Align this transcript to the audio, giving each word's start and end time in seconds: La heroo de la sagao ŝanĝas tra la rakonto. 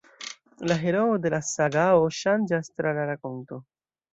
La 0.69 0.77
heroo 0.83 1.19
de 1.25 1.31
la 1.33 1.39
sagao 1.49 2.09
ŝanĝas 2.21 2.73
tra 2.81 2.99
la 3.01 3.05
rakonto. 3.11 3.65